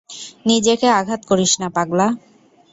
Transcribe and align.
নিজেকে 0.45 0.87
আঘাত 0.99 1.21
করিস 1.29 1.51
না, 1.61 1.67
পাগলা। 1.69 2.07